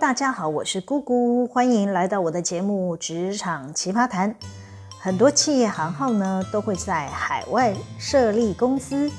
[0.00, 4.32] 大家好，我是姑姑，欢迎来到我的节目《职场奇葩谈》。
[4.96, 9.10] 很多企业行号呢都会在海外设立公司，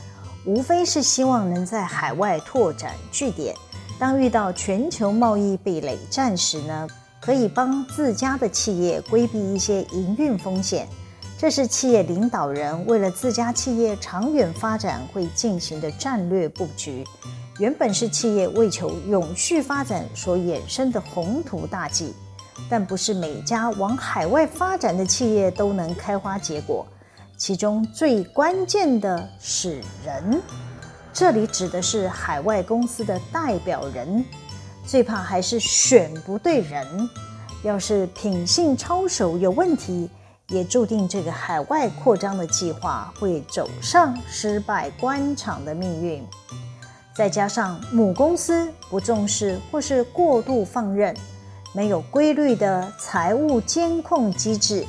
[0.45, 3.54] 无非是希望能在海外拓展据点。
[4.00, 6.88] 当遇到全球贸易壁垒战时呢，
[7.20, 10.88] 可以帮自家的企业规避一些营运风险。
[11.38, 17.04] 这是企业领导人为了自家企业长远发展会进行的战略布局。
[17.59, 22.13] 原本是企业为求永续发展所衍生的宏图大计，
[22.70, 26.88] 但不是每家往海外发展的企业都能开花结果。
[27.35, 30.41] 其中最关键的是人，
[31.12, 34.23] 这里指的是海外公司的代表人。
[34.85, 37.10] 最怕还是选不对人，
[37.63, 40.10] 要是品性操守有问题，
[40.48, 46.26] 也注定这个海外扩张的计划会走上失败官场的命运。
[47.20, 51.13] 再加上母公司不重视或是过度放任，
[51.73, 54.87] 没有规律的财务监控机制，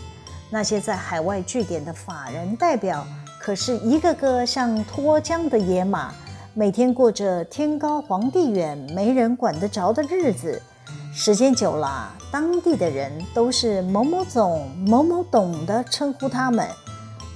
[0.49, 3.05] 那些在海外据点的法人代表，
[3.41, 6.15] 可是一个个像脱缰的野马，
[6.55, 10.63] 每天过着天高皇帝远、没人管得着的日子。
[11.13, 16.69] 时间久了，当地的人都是某某总、某某董的称呼他们，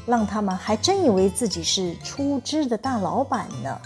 [0.06, 3.76] 让他们还真以为自己是出资的大老板呢。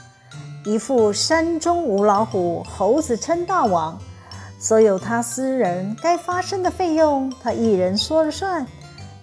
[0.69, 3.99] 一副山中无老虎，猴子称大王。
[4.59, 8.67] 所有他私人该发生的费用，他一人说了算。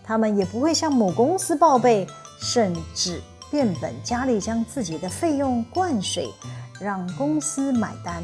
[0.04, 2.08] 他们也不会向母公司报备，
[2.42, 3.22] 甚至
[3.52, 6.34] 变本加厉将自己的费用灌水，
[6.82, 8.24] 让公司买单。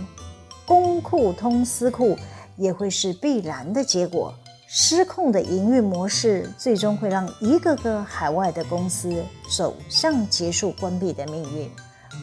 [0.66, 2.18] 公库通私库
[2.58, 4.34] 也会是必然的结果。
[4.68, 9.24] 失控的营运模式，最终会让一个个海外的公司
[9.56, 11.70] 走向结束关闭的命运。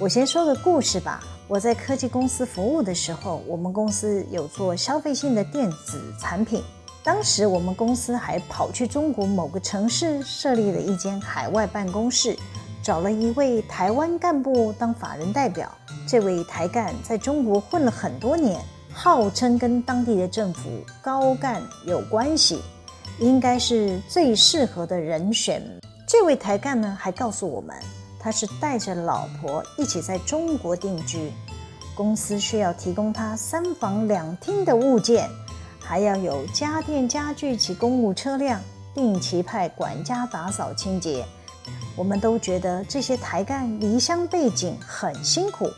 [0.00, 1.20] 我先说个故事吧。
[1.48, 6.62] 我在科技公司服务的时候，我们公司有做消费性的电子产品。
[7.02, 12.38] 当时我们公司还跑去中国某个城市设立了一间海外办公室，
[12.80, 15.68] 找了一位台湾干部当法人代表。
[16.06, 18.60] 这位台干在中国混了很多年，
[18.92, 20.70] 号称跟当地的政府
[21.02, 22.60] 高干有关系，
[23.18, 25.60] 应该是最适合的人选。
[26.06, 27.74] 这位台干呢，还告诉我们。
[28.18, 31.32] 他是带着老婆一起在中国定居，
[31.94, 35.28] 公司需要提供他三房两厅的物件，
[35.78, 38.60] 还要有家电家具及公务车辆，
[38.94, 41.24] 定期派管家打扫清洁。
[41.96, 45.68] 我们都觉得这些台干离乡背景很辛苦，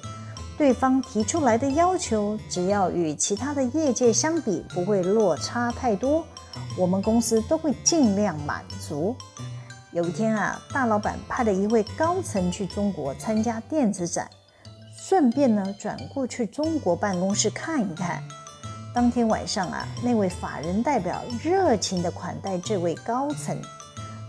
[0.58, 6.24] 对方提出来的要求，只要与其他的业界相比不会落差太多，
[6.76, 9.16] 我们公司都会尽量满足。
[9.92, 14.30] 有一天啊，大老板派了一位高层去中国参加电子展，
[14.96, 18.22] 顺便呢转过去中国办公室看一看。
[18.94, 23.60] 当天晚上啊，那位法人代表热情地款待这位高层，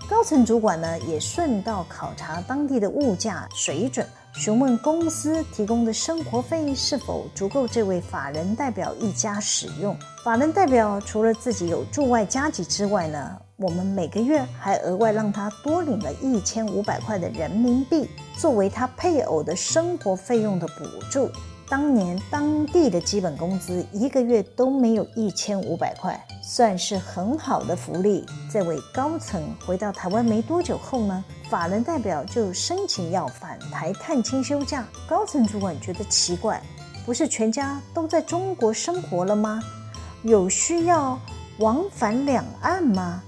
[0.09, 9.95] 高层主管呢也顺道考察当地的物价水准，询问公司提供的生活费是否足够这位法人代表一家使用。
[10.23, 21.29] 法人代表除了自己有驻外加给之外呢，我们每个月还额外让他多领了一千五百块的人民币，作为他配偶的生活费用的补助。
[21.69, 28.25] 当年当地的基本工资一个月都没有一千五百块，算是很好的福利。
[28.51, 34.83] 这位高层回到台湾没多久后呢，法人代表就申请要返台探亲休假。
[35.07, 36.61] 高层主管觉得奇怪，
[37.05, 39.61] 不是全家都在中国生活了吗？
[40.23, 41.17] 有需要
[41.59, 43.23] 往返两岸吗？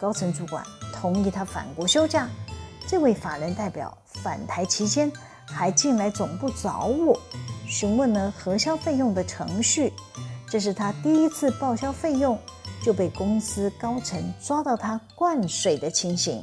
[0.00, 2.28] 高层主管同意他返国休假，
[2.86, 5.10] 这位法人代表返台期间
[5.44, 7.20] 还进来总部找我，
[7.66, 9.92] 询问了核销费用的程序。
[10.48, 12.38] 这是他第一次报销费用
[12.80, 16.40] 就被公司高层抓到他灌水的情形。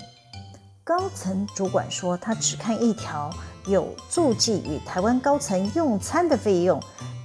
[0.83, 3.29] 高层主管说，他只看一条
[3.67, 6.77] 有注记与台湾高层用餐的费用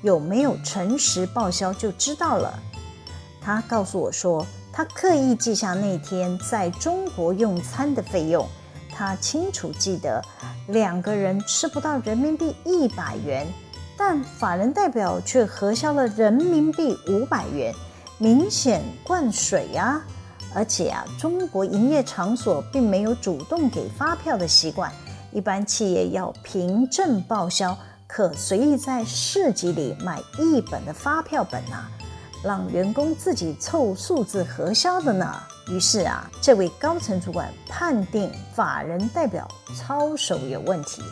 [0.03, 2.57] 有没有诚实报销就知道了。
[3.41, 4.47] 他告诉我说。
[4.73, 8.47] 他刻意记下那天在中国用餐的费用，
[8.91, 10.23] 他清楚记得
[10.69, 13.47] 两个人吃不到人民币一百元，
[13.97, 17.75] 但法人代表却核销了人民币五百元，
[18.19, 20.01] 明显灌水呀！
[20.55, 24.91] 而且啊，中国营业场所并没有主动给发票的习惯，
[25.33, 27.77] 一般企业要凭证报销，
[28.07, 31.91] 可随意在市集里买一本的发票本啊。
[32.43, 35.41] 让员工自己凑数字核销的呢？
[35.69, 39.47] 于是啊，这位高层主管判定法人代表
[39.77, 41.03] 操守有问题，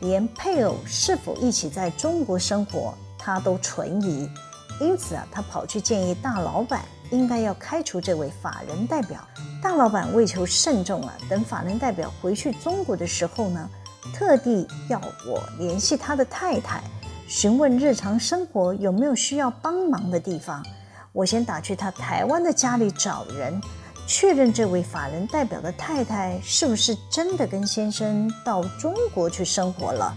[0.00, 4.30] 连配偶是否一起在中国生活他都存疑，
[4.80, 9.26] 因此啊，他跑去建议大老板应该要开除这位法人代表。
[9.62, 13.68] 大老板为求慎重啊，等法人代表回去中国的时候呢，
[14.14, 16.80] 特地要我联系他的太太，
[17.28, 20.64] 询问日常生活有没有需要帮忙的地方。
[21.12, 23.60] 我先打去他台湾的家里找人，
[24.06, 30.14] 确认这位法人代表的太太是不是真的跟先生到中国去生活了。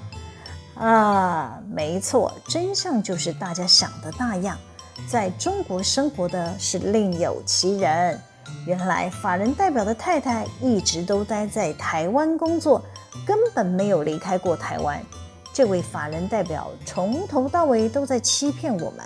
[0.76, 4.58] 啊，没错，真相就是大家想的那样，
[5.10, 8.20] 在中国生活的是另有其人。
[8.66, 12.82] 原来法人代表的太太一直都待在台湾工作，
[13.26, 15.02] 根本没有离开过台湾。
[15.60, 19.06] 这位法人代表从头到尾都在欺骗我们，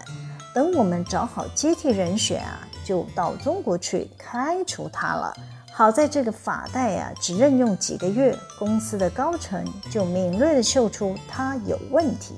[0.54, 5.36] 等我们找好接替人选啊，就到中国去开除他了。
[5.72, 12.36] 好在这个法代、啊，只任用几个月，公司的高层就敏锐地嗅出他有问题，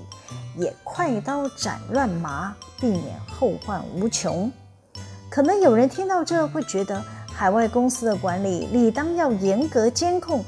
[0.55, 4.49] 也快刀斩乱麻，避免后患无穷。
[5.29, 7.03] 可能有人听到这会觉得，
[7.33, 10.41] 海外公司的管理理当要严格监控，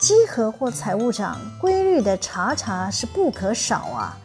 [0.00, 4.18] 稽核或财务长规律的查查是不可少啊。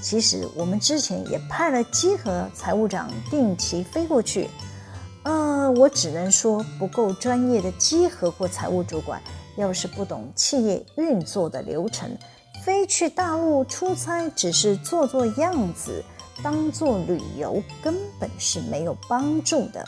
[0.00, 4.48] 其实我们之前也派了稽核财务长定期飞过去。
[5.24, 9.20] 呃，我只能说不够专业的稽核或财务主管，
[9.56, 12.16] 要是不懂企业运作的流程，
[12.64, 16.04] 飞去大陆出差只是做做样子，
[16.40, 19.84] 当做旅游，根本是没有帮助的。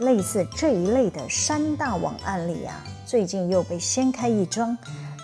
[0.00, 4.74] 类似这一类的山大王案例啊，最近又被掀开一桩，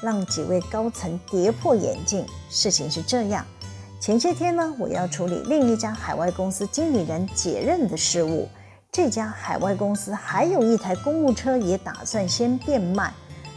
[0.02, 2.22] 让几位高层跌破眼镜。
[2.50, 3.42] 事情是这样，
[3.98, 8.46] 前些天呢，我要处理另一家海外公司经理人解任的事务。
[8.92, 13.10] 这家海外公司还有一台公务车，也打算先变卖。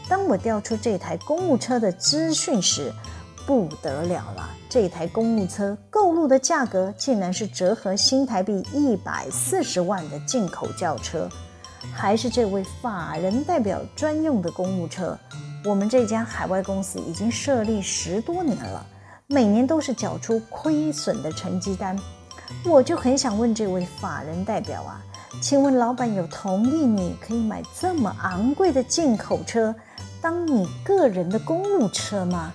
[0.07, 2.89] 当我调出这台公务车的资讯时，
[3.45, 4.50] 不得了了！
[4.69, 11.28] 这台公务车购入的价格竟然是折合新台币一百四十万的进口轿车，
[11.94, 15.18] 还是这位法人代表专用的公务车。
[15.66, 18.86] 我们这家海外公司已经设立十多年了，
[19.28, 21.98] 每年都是缴出亏损的成绩单。
[22.66, 25.01] 我就很想问这位法人代表啊。
[25.42, 29.74] 请问老板有同意你可以买这么昂贵的进口车
[30.19, 32.51] 当你个人的公务车吗？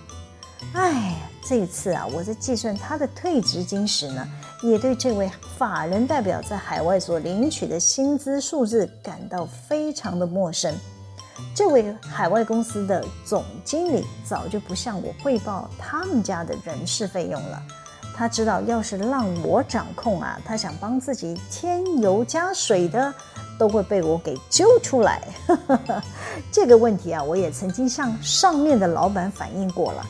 [0.74, 4.28] 哎，这次啊，我在计算他的退职金时呢，
[4.62, 10.74] 也对这位法人代表在海外所领取的薪资数字感到非常的陌生。
[11.54, 17.62] 这位海外公司的总经理早就不向我汇报他们家的人事费用了。
[18.16, 23.12] 他知道，要是让我掌控啊，他想帮自己添油加水的，
[23.58, 25.22] 都会被我给揪出来。
[26.50, 30.06] 这个问题啊，我也曾经向上面的老板反映过了，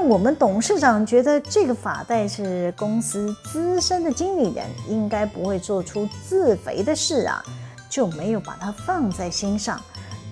[0.00, 7.42] 但我们董事长觉得这个法代是公司资深的经理人，应该不会做出自肥的事啊，
[7.90, 9.80] 就没有把他放在心上。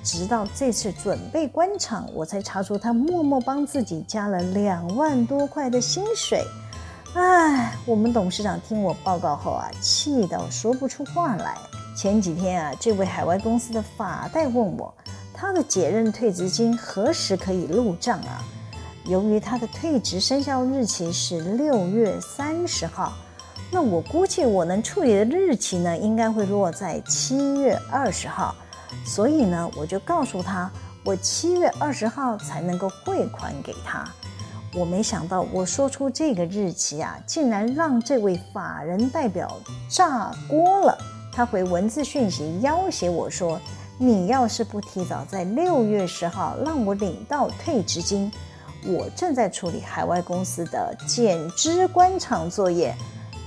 [0.05, 6.45] 直到这次准备关厂，我才查出他默默帮自己加了两万多块的薪水。
[7.15, 11.57] 唉，我们董事长听我报告后啊，气到说不出话来。
[11.97, 14.95] 前几天啊，这位海外公司的法代问我，
[15.35, 18.45] 他的解任退职金何时可以入账啊？
[19.09, 23.13] 由于他的退职生效日期是六月三十号，
[23.71, 28.55] 那我估计我能处理的日期呢，应该会落在七月二十号。
[29.05, 30.71] 所以呢，我就告诉他，
[31.05, 34.05] 我七月二十号才能够汇款给他。
[34.75, 39.57] 我没想到，我说出这个日期啊，竟然让这位法人代表
[39.89, 40.99] 炸锅了。
[41.33, 43.61] 他回文字讯息要挟我说
[43.99, 48.31] ：“你要是不提早在六月十号让我领到退职金，
[48.87, 52.95] 我正在处理海外公司的减资关厂作业，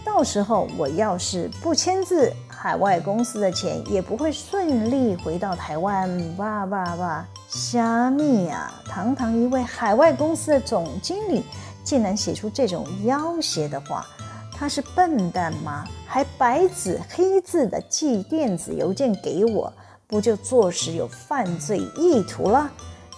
[0.03, 2.31] 到时候我要是不签字。”
[2.61, 7.25] 海外公司的钱也不会顺利回到台湾，哇哇哇！
[7.47, 8.69] 虾米呀！
[8.83, 11.45] 堂堂一位海外公司的总经理，
[11.85, 14.05] 竟然写出这种要挟的话，
[14.51, 15.85] 他是笨蛋吗？
[16.05, 19.71] 还白纸黑字的寄电子邮件给我，
[20.05, 22.69] 不就坐实有犯罪意图了？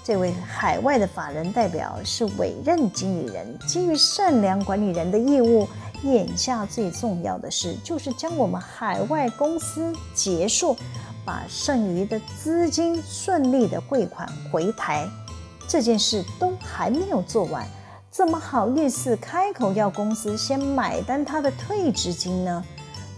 [0.03, 5.67] 这位海外的法人代表是委任经理人，基于善良管理人的义务。
[6.03, 10.75] 眼下最重要的事就是将我们海外公司结束，
[11.24, 15.08] 把剩余的资金顺利的汇款回台。
[15.67, 17.67] 这件事都还没有做完，
[18.10, 22.65] 怎么好意思开口要公司先买单他的退职金呢？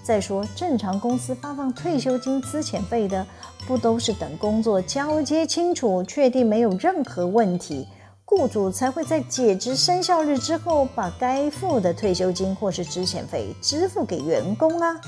[0.04, 3.26] 再说，正常公司发放退休金资遣费的，
[3.66, 7.88] 不都是等工作交接清楚，确定没有任何问题，
[8.26, 15.00] 雇主才会在解职生效日之后，把该付的退休金或是资遣费支付给员工啊。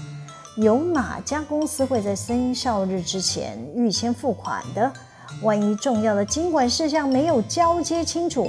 [0.56, 4.90] 有哪家公司会在生效日之前预先付款的？
[5.42, 8.48] 万一重要的经管事项没有交接清楚，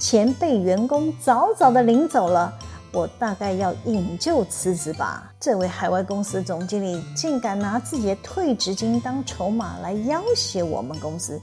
[0.00, 2.52] 钱被员工早早的领走了，
[2.94, 5.32] 我大概要引咎辞职吧。
[5.40, 11.40] 这位海外公司总经理竟敢拿自己的退职金当筹码来要挟我们公司。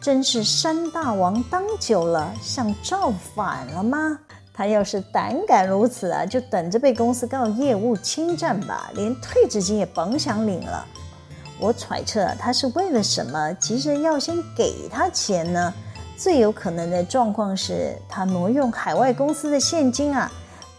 [0.00, 4.18] 真是山大王当久了，像造反了吗？
[4.54, 10.84] 他要是胆敢如此啊，就等着被公司告业务侵占吧，连退职金也甭想领了。
[11.58, 15.72] 我揣测他是为了什么急着要先给他钱呢？
[16.16, 20.30] 最有可能的状况是他挪用海外公司的现金啊，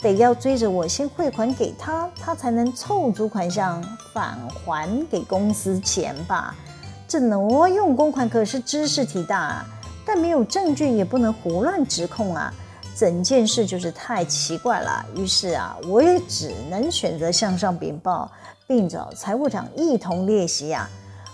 [0.04, 3.82] 得要追着我先汇款给他，他才能凑足款项
[4.14, 6.54] 返还给公司钱吧。
[7.08, 9.66] 这挪用公款可是知事体大啊，
[10.06, 12.54] 但没有证据也不能胡乱指控啊，
[12.98, 15.06] 整件事就是太奇怪了。
[15.16, 18.30] 于是啊，我也只能选择向上禀报，
[18.68, 20.90] 并找财务长一同列席呀。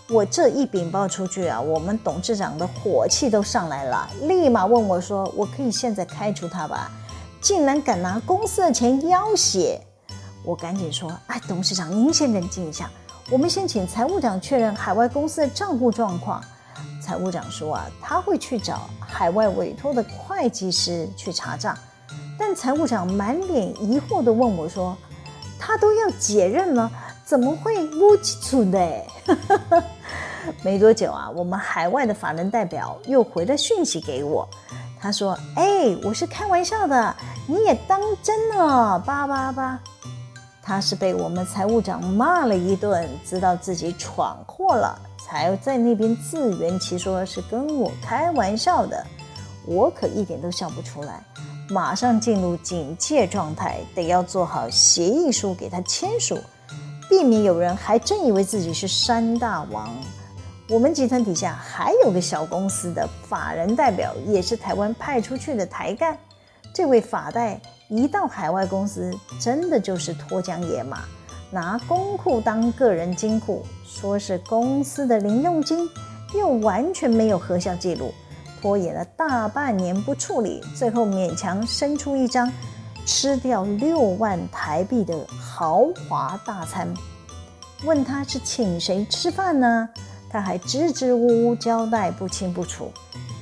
[0.09, 6.91] 我这一禀报出去啊，我们董事长的火气都上来了，立马问我说：“我可以现在开除他吧？
[7.41, 9.79] 竟然敢拿公司的钱要挟！”
[10.43, 12.89] 我赶紧说：“哎，董事长，您先冷静一下。”
[13.29, 16.43] 我们先请财务长确认海外公司的账户状况。
[16.99, 21.77] 财务长说啊，他会去找海外委托的会计师去查账。
[22.39, 24.97] 但财务长满脸疑惑地问我说
[25.59, 26.91] ：“他都要解任了，
[27.25, 29.05] 怎么会无基础的？”
[30.63, 34.47] 没多久啊，我们海外的法人代表又回了讯息给我，
[35.01, 37.15] 他说：“哎，我是开玩笑的，
[37.47, 39.79] 你也当真了，叭叭叭。”
[40.61, 49.03] 他是被我们财务长骂了一顿，知道自己闯祸了，才在那边自圆其说是跟我开玩笑的。
[49.65, 51.23] 我可一点都笑不出来，
[51.69, 56.37] 马上进入警戒状态，得要做好协议书给他签署，
[57.09, 59.89] 避免有人还真以为自己是山大王。
[60.69, 66.15] 我们集团底下还有个小公司的法人代表，也是台湾派出去的台干，
[66.71, 67.59] 这位法代。
[67.87, 69.11] 一到海外公司，
[69.41, 70.99] 真的就是脱缰野马，
[71.49, 75.89] 拿公库当个人金库，说是公司的零用金，
[76.35, 78.13] 又完全没有核销记录，
[78.61, 82.51] 拖延了大半年不处理，最后勉强生出一张
[83.07, 86.93] 吃掉六万台币的豪华大餐。
[87.83, 89.89] 问他是请谁吃饭呢？
[90.29, 92.91] 他还支支吾吾交代不清不楚。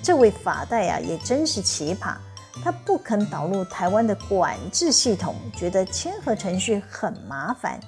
[0.02, 2.16] 这位法代、啊，也真是奇葩。
[2.64, 7.80] 他不肯导入台湾的管制系统，觉得签合程序很麻烦。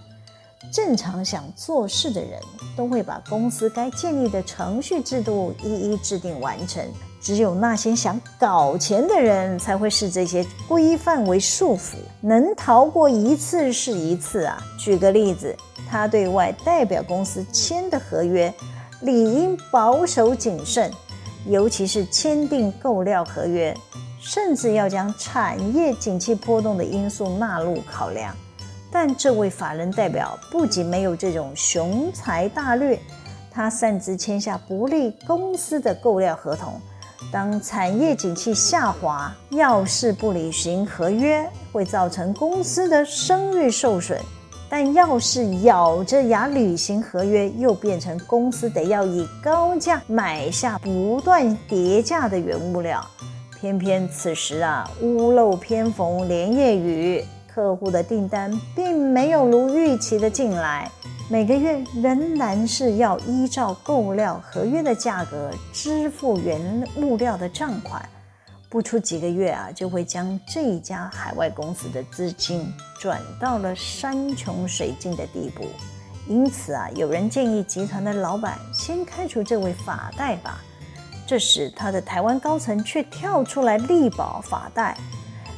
[0.72, 2.40] 正常想做事的人
[2.78, 6.86] 都会把公司该建立的程序制度一一制定完成，
[7.20, 14.62] 只有那些想搞钱的人才会视这些规范为束缚，能逃过一次是一次啊。
[14.78, 15.56] 举个例子，
[15.90, 18.54] 他对外代表公司签的合约，
[19.02, 20.92] 理应保守谨慎，
[21.46, 23.76] 尤其是签订购料合约。
[24.22, 28.36] 甚至要将产业景气波动的因素纳入考量，
[28.92, 33.00] 但这位法人代表不仅没有这种雄才大略，
[33.50, 36.82] 他擅自签下不利公司的购料合同。
[37.32, 44.20] 当产业景气下滑，要是不履行合约，会造成公司的声誉受损；
[44.70, 53.04] 但要是咬着牙履行合约，又变成公司得要以高价买下不断叠价的原物料。
[53.60, 60.90] 偏偏此时啊，屋漏偏逢连夜雨，客户的订单并没有如预期的进来，
[61.30, 68.02] 每个月仍然是要依照购料合约的价格支付原物料的账款，
[68.70, 75.66] 不出几个月啊，就会将这一家海外公司的资金转到了山穷水尽的地步。
[76.28, 80.62] 因此啊，有人建议集团的老板先开除这位法代吧。
[81.26, 84.96] 这时，他的台湾高层却跳出来力保法代。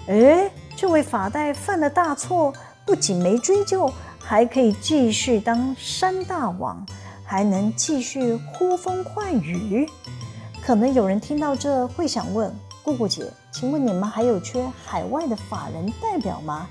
[0.08, 2.53] 诶，这位法代犯了大错，
[2.86, 6.86] 不仅没追究，还可以继续当山大王，
[7.25, 9.86] 还能继续呼风唤雨。
[10.62, 16.67] 可能有人听到这会想问：姑姑姐，请问你们还有缺海外的法人代表吗？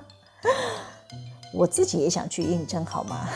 [1.54, 3.26] 我自己也想去应征，好吗？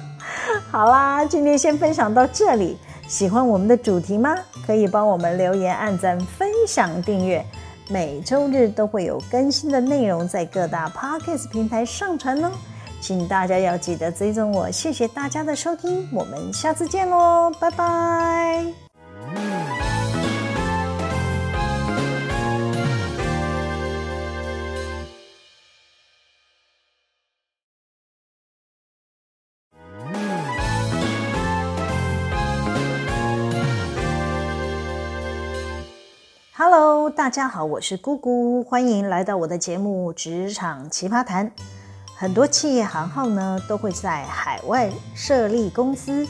[0.70, 2.78] 好啦，今天先分享到这里。
[3.06, 4.34] 喜欢我们的主题吗？
[4.66, 7.44] 可以帮我们留言、按赞、分享、订阅。
[7.88, 12.52] 每周日都会有更新的内容在各大 Podcast 平台上传哦，
[13.00, 14.70] 请大家要记得追踪我。
[14.70, 19.59] 谢谢大家的收听，我们下次见喽，拜拜。
[37.30, 41.46] 大家好，我是姑姑，欢迎来到我的节目《职场奇葩谈》。
[42.16, 46.26] 很多企业行号呢都会在海外设立公司，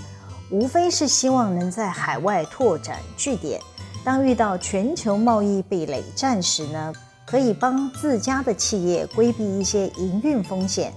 [0.50, 3.58] 无非是希望能在海外拓展据点。
[4.04, 6.92] 当遇到全球贸易壁垒战时呢，
[7.24, 10.92] 可以帮自家的企业规避一些营运风险。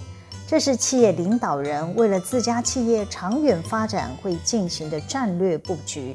[0.46, 6.12] 这是企业领导人为了自家企业长远发展会进行的战略布局。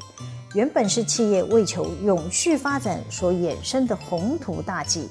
[0.52, 5.08] 原本是企业为求永续发展所衍生的宏图大计，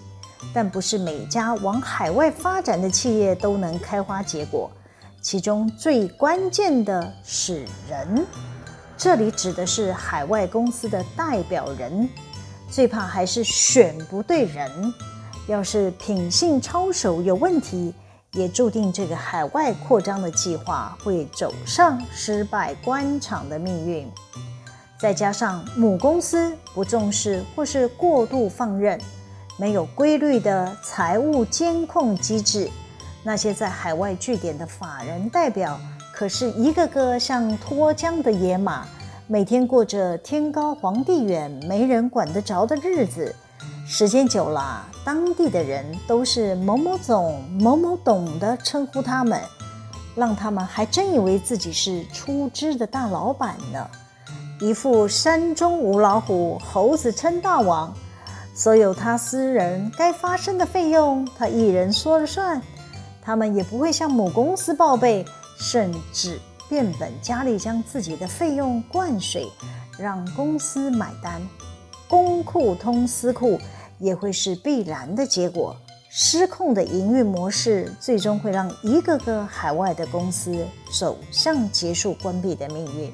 [0.53, 4.69] 但不是每家往海外发展的企业都能开花结果。
[5.21, 8.25] 其中最关键的是人，
[8.97, 12.09] 这里指的是海外公司的代表人。
[12.69, 14.93] 最怕还是选不对人，
[15.47, 17.93] 要是品性操守有问题，
[18.33, 24.05] 也注定这个海外扩张的计划会走上失败官场的命运。
[24.99, 28.99] 再加上母公司不重视或是过度放任，
[29.57, 32.69] 没有规律的财务监控机制，
[33.23, 35.79] 那些在海外据点的法人代表，
[36.13, 38.85] 可是一个个像脱缰的野马，
[39.25, 43.33] 每天过着天高皇帝远、没人管得着的日子。
[43.87, 49.41] 时间久了，当地的人都是某某总、某某董的称呼他们，
[50.13, 53.89] 让他们还真以为自己是出资的大老板呢。
[54.61, 57.93] 一副山中无老虎，猴子称大王。
[58.53, 62.61] 所有他私人该发生的费用，他一人说了算。
[63.21, 65.23] 他们也不会向母公司报备，
[65.57, 66.37] 甚至
[66.67, 69.47] 变本加厉将自己的费用灌水，
[69.97, 71.41] 让公司买单。
[72.09, 73.57] 公库通私库
[73.97, 75.73] 也会是必然的结果。
[76.09, 83.13] 失控的营运模式，最终会让一个个海外的公司走向结束关闭的命运。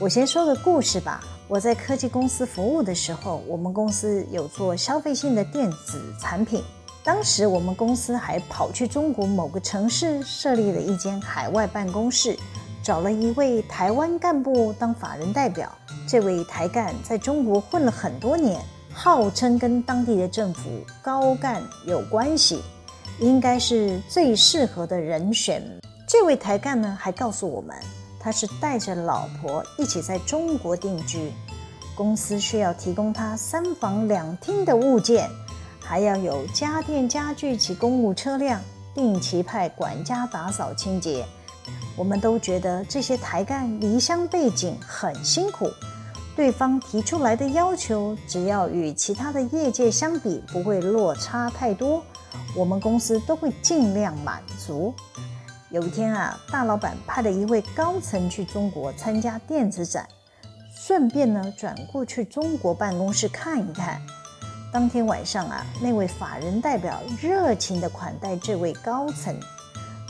[0.00, 1.20] 我先说个故事吧。
[1.46, 6.64] 我在科技公司服务的时候，我们公司有做消费性的电子产品。
[7.04, 12.36] 当时我们公司还跑去中国某个城市设立了一间海外办公室，
[12.82, 15.70] 找了一位台湾干部当法人代表。
[16.08, 18.60] 这位台干在中国混了很多年，
[18.92, 20.62] 号称跟当地的政府
[21.02, 22.62] 高干有关系，
[23.20, 25.62] 应该是最适合的人选。
[26.08, 27.76] 这位台干呢，还告诉我们。
[28.24, 31.30] 他是带着老婆一起在中国定居，
[31.94, 35.28] 公司需要提供他三房两厅的物件，
[35.78, 38.62] 还要有家电家具及公务车辆，
[38.94, 41.22] 定期派管家打扫清洁。
[41.98, 45.68] 我们都觉得这些台干离乡背景很辛苦，
[46.34, 52.02] 对方提出来的要求，只要与其他的业界相比不会落差太多，
[52.56, 54.94] 我们公司都会尽量满足。
[55.74, 60.06] 有一天啊，大老板派了一位高层去中国参加电子展，
[60.72, 64.00] 顺便呢转过去中国办公室看一看。
[64.72, 69.36] 当天晚上啊，那位法人代表热情地款待这位高层，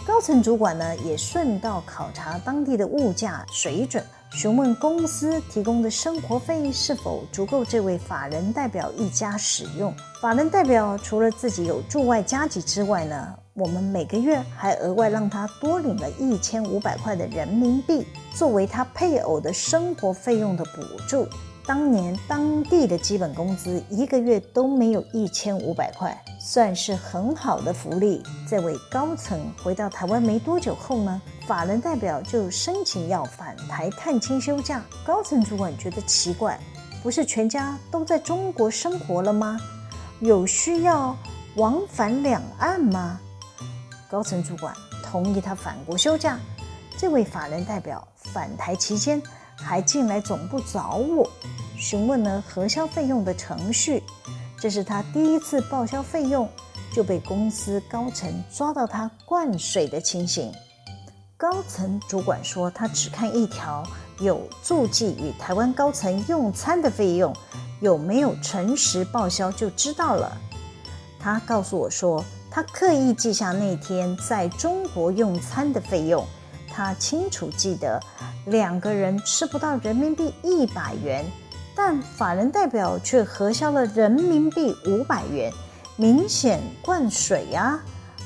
[0.06, 9.94] 高层主管呢也顺道考察当地的物价水准，询问公司提供的生活费是否足够这位法人代表一家使用。
[10.20, 21.24] 法人代表除了自己有驻外加给之外呢，我们每个月还额外让他多领了一千五百块的人民币，作为他配偶的生活费用的补助。
[21.64, 28.20] 当年当地的基本工资一个月都没有一千五百块，算是很好的福利。
[28.50, 34.82] 这位高层回到台湾没多久后呢，法人代表就申请要返台探亲休假。
[35.06, 36.58] 高层主管觉得奇怪，
[37.04, 39.56] 不是全家都在中国生活了吗？
[40.18, 41.16] 有需要
[41.54, 43.20] 往返两岸吗？
[44.14, 44.72] 高层主管
[45.02, 46.38] 同意他返国休假，
[46.96, 49.20] 这位法人代表返台期间
[49.56, 51.28] 还进来总部找我，
[51.76, 54.00] 询问了核销费用的程序。
[54.56, 56.48] 这是他第一次报销费用
[56.92, 60.52] 就被公司高层抓到他灌水的情形。
[61.36, 63.82] 高层主管说，他只看一条
[64.20, 67.34] 有注记与台湾高层用餐的费用，
[67.80, 70.40] 有没有诚实报销就知道了。
[71.18, 72.24] 他告诉我说。
[72.54, 76.24] 他刻意记下那天在中国用餐的费用，
[76.72, 78.00] 他清楚记得
[78.46, 81.24] 两个人吃不到人民币一百元，
[81.74, 85.52] 但法人代表却核销了人民币五百元，
[85.96, 87.80] 明显灌水呀！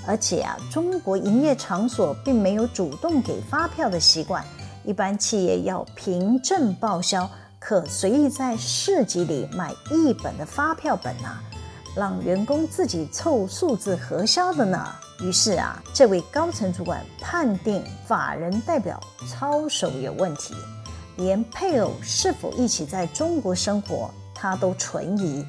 [0.06, 4.44] 而且啊，中国营业场所并没有主动给发票的习惯，
[4.84, 7.26] 一般企业要凭证报销，
[7.58, 11.42] 可随意在市集里买一本的发票本啊。
[11.96, 14.86] 让员工自己凑数字核销的呢？
[15.20, 20.54] 于是啊，这位高层主管判定法人代表操守有问题，
[21.16, 25.44] 连配偶是否一起在中国生活他都存疑，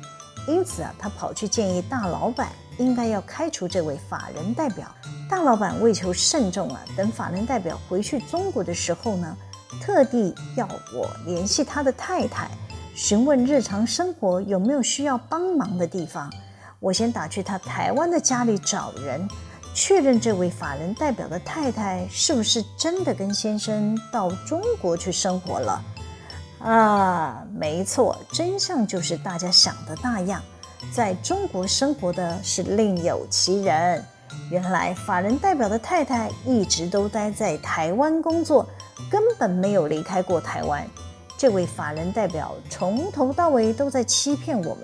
[0.47, 2.49] 因此啊，他跑去建议大老板
[2.79, 4.87] 应该要开除这位法人代表。
[5.29, 9.37] 大老板为求慎重啊，等法人代表回去中国的时候呢，
[9.79, 12.49] 特地要我联系他的太太，
[12.93, 16.31] 询问日常生活有没有需要帮忙的地方。
[16.79, 19.27] 我先打去他台湾的家里找人，
[19.73, 25.83] 确认这位法人代表的太太是不是真的跟先生到中国去生活了。
[26.59, 30.41] 啊，没错，真相就是大家想的那样，
[30.91, 34.03] 在中国生活的是另有其人。
[34.51, 38.67] 原来法人代表的太太一直都待在台湾工作，
[39.09, 40.85] 根本没有离开过台湾。
[41.39, 44.83] 这位法人代表从头到尾都在欺骗我们，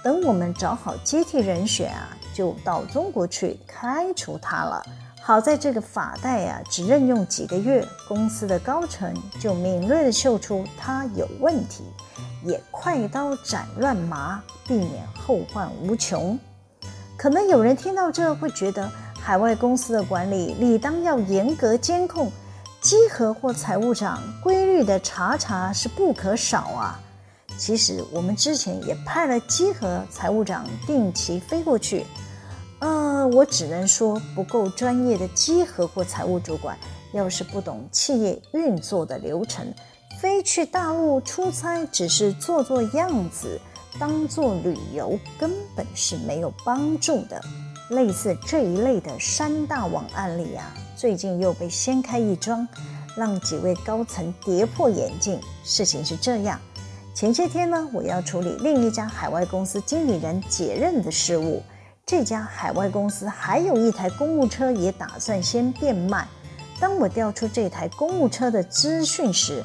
[0.00, 4.80] 等我们找好接替人选啊，就到中国去开除他了。
[5.20, 11.82] 好在这个法代呀、啊，只任用几个月，公司的高层就敏锐地嗅出他有问题，
[12.44, 16.38] 也快刀斩乱麻，避免后患无穷。
[17.16, 18.88] 可能有人听到这会觉得，
[19.20, 22.30] 海外公司的管理理当要严格监控，
[22.80, 27.00] 稽核或财务长规律的查查是不可少啊。
[27.56, 32.06] 其实我们之前也派了稽核财务长定期飞过去。
[32.78, 36.78] 呃，我只能说不够专业的稽核或财务主管，
[37.12, 39.74] 要是不懂企业运作的流程，
[40.20, 43.60] 飞去大陆出差只是做做样子，
[43.98, 47.42] 当做旅游，根本是没有帮助的。
[47.90, 52.66] 类似这一类的山大王案例啊，最近又被掀开一桩，
[53.16, 55.40] 让几位高层跌破眼镜。
[55.62, 56.60] 事情是这样，
[57.14, 61.62] 前些天呢，我要处理另一家海外公司经理人解任的事务。
[62.04, 66.26] 这家海外公司还有一台公务车，也打算先变卖。
[66.80, 69.62] 当我调出这台公务车的资讯时，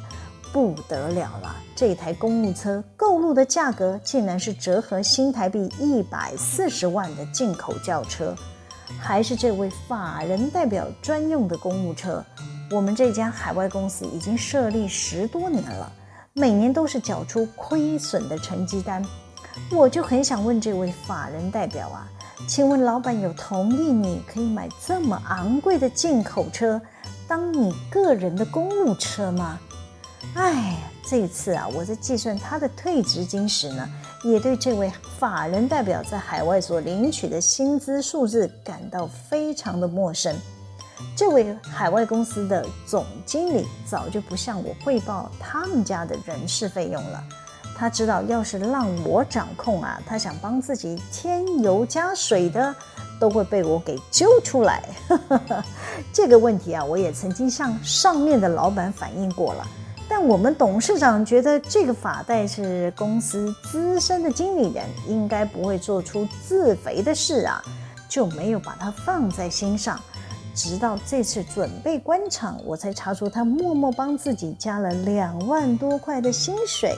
[0.51, 1.55] 不得了了！
[1.75, 8.35] 这台公务车购入的价格竟然是折合新台币一百四十万的进口轿车，
[8.99, 12.23] 还是这位法人代表专用的公务车。
[12.71, 15.91] 我们这家海外公司已经设立十多年了，
[16.33, 19.03] 每年都是缴出亏损的成绩单。
[19.71, 22.07] 我就很想问这位法人代表啊。
[22.47, 26.81] 请问老板有同意你可以买这么昂贵的进口车
[27.27, 29.59] 当你个人的公务车吗？
[30.33, 33.87] 哎，这次啊，我在计算他的退职金时呢，
[34.23, 40.35] 也对这位法人代表在海外所领取的薪资数字感到非常的陌生。
[41.15, 47.23] 这位海外公司的总经理早就不向我汇报他们家的人事费用了。
[47.75, 52.73] 他知道，要是让我掌控啊，他想帮自己添油加水的，
[53.19, 54.83] 都会被我给揪出来。
[56.13, 59.67] 这个问题啊，我也曾经向上面的老板反映过了，
[60.15, 67.59] 但我们董事长觉得这个法代是公司资深的经理人，应该不会做出自肥的事啊，
[68.07, 69.99] 就没有把他放在心上。
[70.53, 76.95] 直到这次准备关厂，我才查出他默默帮自己加了两万多块的薪水。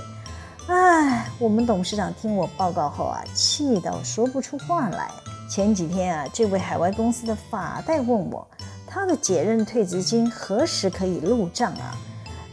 [0.67, 5.09] 唉，我们董事长听我报告后啊，气到说不出话来。
[5.49, 8.45] 前几天啊，这位海外公司的法代问我，
[8.85, 11.95] 他的解任退职金何时可以入账啊？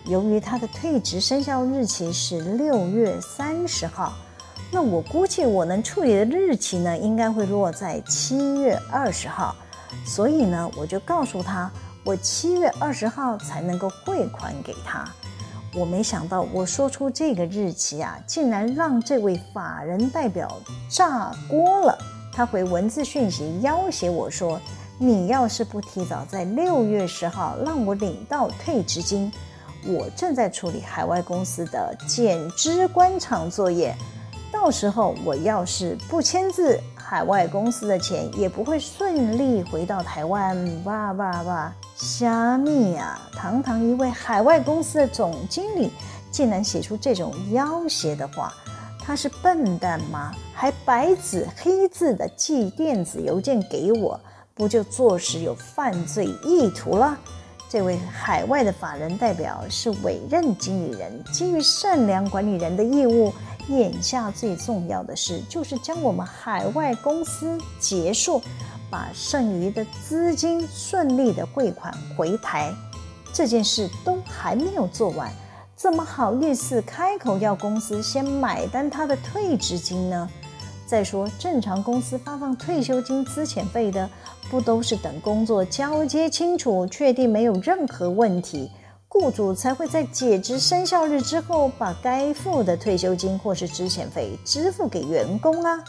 [0.07, 4.13] 由于他的退职生效日期是六月三十号，
[4.71, 9.55] 那我估计我能处理的日期呢，应该会落在七月二十号。
[10.05, 11.71] 所以呢，我就告诉他，
[12.05, 15.05] 我七月二十号才能够汇款给他。
[15.75, 21.97] 我没想到，我说出这个日期啊，竟然让这位法人代表炸锅了。
[22.33, 24.61] 他回文字讯息要挟我说
[24.99, 29.31] ：“你要是不提早在六月十号让我领到退职金，
[29.87, 33.95] 我正在处理海外公司的减资官场作业，
[34.51, 41.75] 到时候我要是不签字。”海外公司的钱也不会顺利回到台湾，哇哇哇！
[41.95, 43.21] 虾米呀！
[43.35, 45.91] 堂堂一位海外公司的总经理，
[46.31, 48.51] 竟然写出这种要挟的话，
[48.99, 50.33] 他是笨蛋吗？
[50.55, 54.19] 还白纸黑字的寄电子邮件给我，
[54.55, 57.19] 不就坐实有犯罪意图了？
[57.73, 63.33] 这位海外的法人代表是委任经理人，基于善良管理人的义务。
[63.69, 68.43] 眼下最重要的事就是将我们海外公司结束，
[68.91, 72.71] 把剩余的资金顺利的汇款回台。
[73.33, 75.33] 这件事都还没有做完，
[75.75, 80.29] 怎么好意思开口要公司先买单他的退职金呢？
[80.93, 84.07] 再说，正常公司发放退休金资遣费的，
[84.51, 88.71] 不都是等工作交接清楚，确定没有任何问题，
[89.09, 95.83] 雇主才会在解职生效日之后，把该付的退休金或是资遣费支付给员工啊。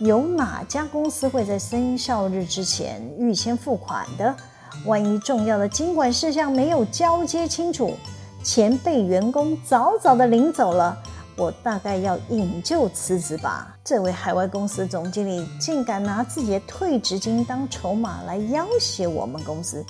[0.00, 4.36] 有哪家公司会在生效日之前预先付款的？
[4.84, 7.94] 万一重要的经管事项没有交接清楚，
[8.42, 11.02] 钱被员工早早的领走了，
[11.36, 13.76] 我大概要引咎辞职吧。
[13.84, 19.84] 这位海外公司总经理竟敢拿自己的退职金当筹码来要挟我们公司。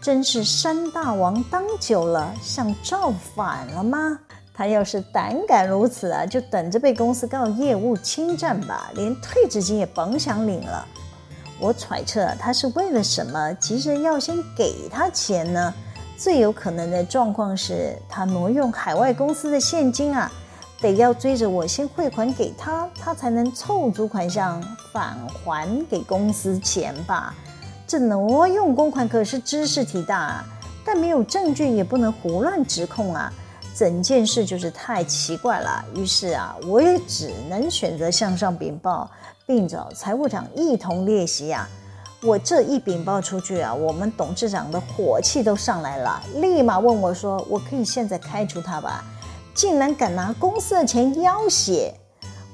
[0.00, 4.18] 真是山大王当久了，像造反了吗？
[4.54, 10.84] 他要是胆敢如此啊，就等着被公司告业务侵占吧，连退职金也甭想领了。
[11.60, 15.74] 我揣测他是为了什么急着要先给他钱呢？
[16.16, 20.30] 最有可能的状况是他挪用海外公司的现金啊，
[20.80, 24.62] 得要追着我先汇款给他，他才能凑足款项
[24.92, 27.34] 返还给公司钱吧。
[27.86, 30.44] 这挪用公款可是知事体大啊，
[30.84, 33.32] 但没有证据也不能胡乱指控啊，
[33.74, 35.84] 整件事就是太奇怪了。
[35.96, 39.10] 于是啊，我也只能选择向上禀报，
[39.46, 41.68] 并找财务长一同列席啊。
[42.22, 49.04] 我这一禀报出去啊，我们董事长的火气都上来了，立马问我说：“我可以现在开除他吧？
[49.58, 51.92] 竟然敢拿公司的钱要挟！”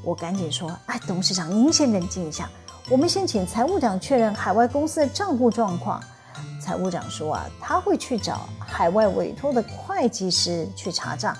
[0.02, 2.48] 我赶紧说：“哎，董事长，您先冷静一下。”
[2.88, 6.02] 我们先请财务长确认海外公司的账户状况。
[6.62, 11.36] 财务长说啊，他会去找海外委托的会计师去查账。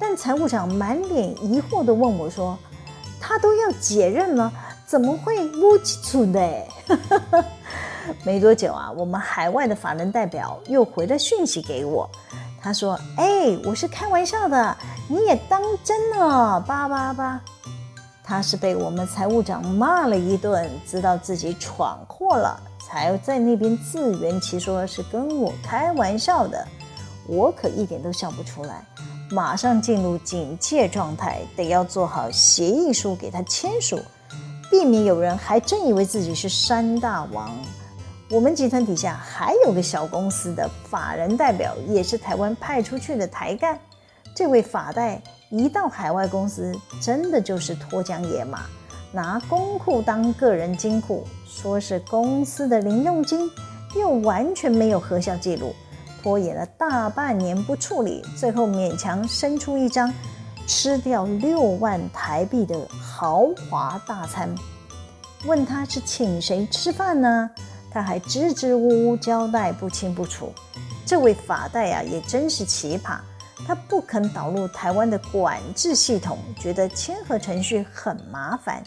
[0.00, 2.58] 但财务长满脸疑惑地问我说
[3.22, 4.52] ：“他都要解任了，
[4.88, 6.64] 怎么会无基础的？”
[8.24, 12.08] 没多久啊，我们海外的法人代表又回了讯息给我，
[12.60, 14.76] 他说：“哎，我是开玩笑的，
[15.08, 17.40] 你也当真了？”叭叭叭。
[18.24, 26.66] 他是被我们财务长骂了一顿，知道自己闯祸了，才在那边自圆其说是跟我开玩笑的。
[27.28, 28.84] 我可一点都笑不出来，
[29.30, 34.00] 马上进入警戒状态，得要做好协议书给他签署，
[34.68, 37.50] 避免有人还真以为自己是山大王。
[38.28, 43.78] 我们集团底下还有个小公司的法人代表，也是台湾派出去的台干，
[44.34, 45.22] 这位法代。
[45.48, 48.62] 一到海外公司，真的就是脱缰野马，
[49.12, 53.48] 拿公库当个人金库，说是公司的零用金，
[53.94, 55.72] 又完全没有核销记录，
[56.20, 60.12] 拖延了大半年不处理，最后勉强生出一张
[60.66, 64.52] 吃掉六万台币的豪华大餐。
[65.44, 67.48] 问他是请谁吃饭呢？
[67.96, 70.52] 他还支支吾吾交代不清不楚。
[71.06, 73.16] 这位法代啊，也真是奇葩。
[73.66, 78.84] 他不肯导入台湾的管制系统，觉得签合程序很麻烦。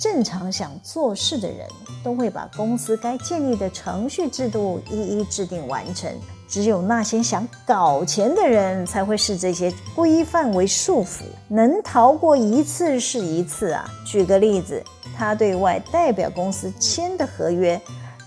[0.00, 1.68] 正常想做事的人
[2.02, 6.10] 都会把公司该建立的程序制度一一制定完成，
[6.48, 13.84] 只有那些想搞钱的人才会视这些规范为束缚，能逃过一次是一次啊。
[14.06, 14.82] 举个例子，
[15.14, 17.78] 他对外代表公司签的合约，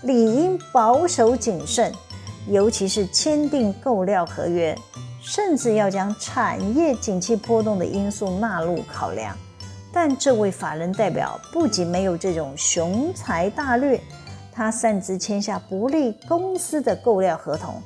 [0.06, 1.92] 理应保守谨慎，
[2.48, 4.76] 尤其是签订购料合约。
[5.20, 9.36] 甚至要将产业景气波动的因素纳入考量，
[9.92, 14.00] 但这位法人代表不仅没有这种雄才大略，
[14.52, 17.82] 他擅自签下不利公司的购料合同。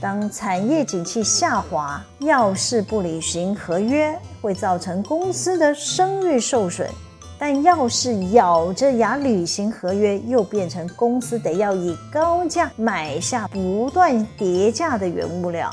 [0.00, 6.88] 当产业景气下滑，要是不履行合约，会造成公司的声誉受损；
[7.46, 15.70] 但要是咬着牙履行合约，又变成公司得要以高价买下不断跌价的原物料。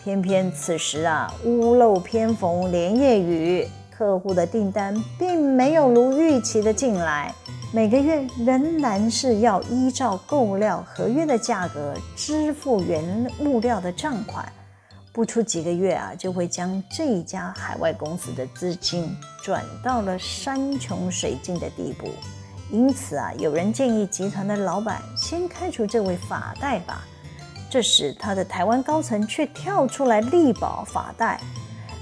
[0.00, 7.34] 偏偏此时啊，屋漏偏逢连夜雨，客户的订单并没有如预期的进来，
[7.72, 14.46] 每个月仍然是要依照购料合约的价格支付原物料的账款，
[15.18, 22.08] 不出几个月啊，就会将这一家海外公司的资金转到了山穷水尽的地步。
[22.70, 27.04] 因此啊，有人建议集团的老板先开除这位法代吧。
[27.68, 31.40] 这时，他的台湾高层却跳出来力保法代。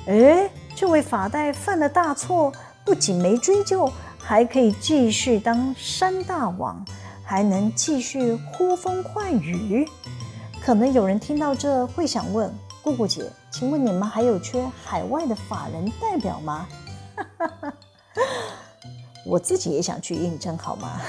[0.09, 2.53] 诶，这位法代犯了大错，
[2.85, 6.85] 不仅没追究，还可以继续当山大王，
[7.25, 9.89] 还能继续呼风唤雨。
[10.61, 12.53] 可能有人听到这会想问：
[12.87, 16.69] 姑姑姐，请问你们还有缺海外的法人代表吗？
[19.27, 21.01] 我自己也想去应征，好吗？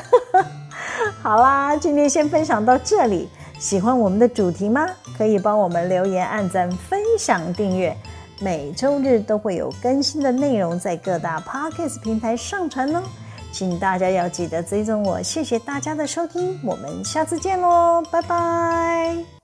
[1.22, 3.30] 好啦，今天先分享到这里。
[3.60, 4.88] 喜欢我们的主题吗？
[5.16, 7.96] 可以帮我们留言、按赞、分享、订阅。
[8.40, 13.04] 每周日都会有更新的内容在各大 Podcast 平台上传哦，
[13.52, 15.22] 请大家要记得追踪我。
[15.22, 19.37] 谢谢大家的收听，我们下次见喽，拜拜。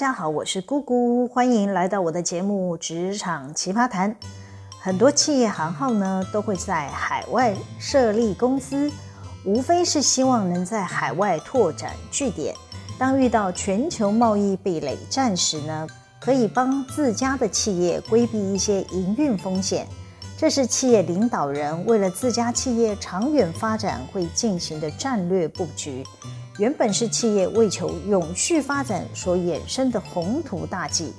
[0.00, 4.10] 大家好，我是姑姑，欢迎来到我的节目《职场奇葩谈》。
[4.80, 8.90] 很多企业行号呢都会在海外设立公司，
[9.44, 12.54] 无非是希望能在海外拓展据点。
[12.98, 15.86] 当遇到全球贸易壁垒战时呢，
[16.18, 19.86] 可以帮自家的企业规避一些营运风险。
[20.34, 26.02] 这是企业领导人为了自家企业长远发展会进行的战略布局。
[26.60, 31.10] 原本是企业为求永续发展所衍生的宏图大计，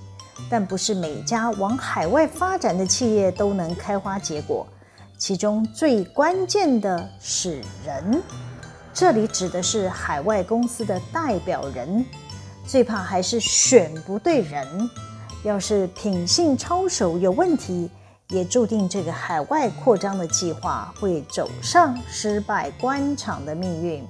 [0.47, 4.67] 但不是每家往海外发展的企业都能开花结果。
[5.17, 8.21] 其中最关键的是人，
[8.93, 12.05] 这里指的是海外公司的代表人。
[12.67, 14.87] 最怕还是选不对人，
[15.43, 17.89] 要是品性操守有问题，
[18.29, 24.05] 也注定这个海外扩张的计划会走上失败官场的命运。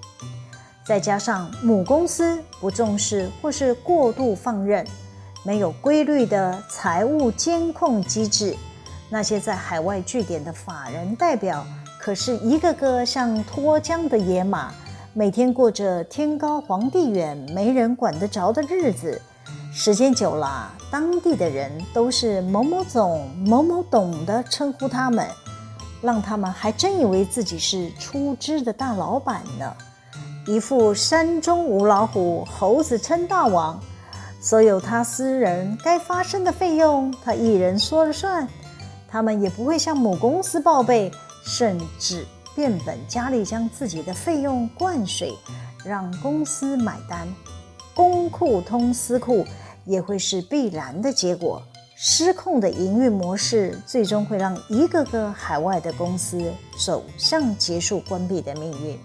[0.91, 4.85] 再加上母公司不重视或是过度放任，
[5.41, 8.53] 没有规律的财务监控机制，
[9.09, 11.65] 那些在海外据点的法人代表，
[11.97, 14.73] 可是一个个像脱缰的野马，
[15.13, 19.21] 每天过着天高皇帝远、没人管得着的日子。
[19.73, 25.25] 时间久了，当地的人都是某某总、某某董的称呼他们，
[26.01, 29.73] 让他们还真以为自己是出资的大老板呢。
[30.47, 33.79] 一副山中无老虎，猴子称大王。
[34.39, 38.47] 所有他私人该发生的费用，他一人说了算。
[39.07, 41.11] 他们也不会向母公司报备，
[41.45, 42.25] 甚至
[42.55, 45.31] 变本加厉将自己的费用灌水，
[45.85, 47.27] 让公司买单。
[47.93, 49.45] 公库通私库
[49.85, 51.61] 也会是必然的结果。
[51.95, 56.51] 失控的营运模式，最终会让一个个海外的公司
[56.83, 58.97] 走向结束关闭的命运。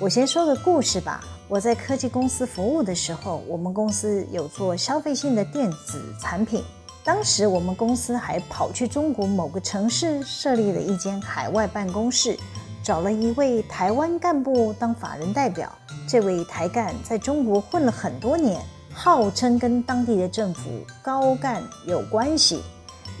[0.00, 1.22] 我先说个故事吧。
[1.46, 6.64] 我在科技公司服务的时候，我们公司有做消费性的电子产品。
[7.04, 12.34] 当时我们公司还跑去中国某个城市设立了一间海外办公室，
[12.82, 15.70] 找了一位台湾干部当法人代表。
[16.08, 18.58] 这位台干在中国混了很多年，
[18.90, 20.70] 号称跟当地的政府
[21.02, 22.62] 高干有关系，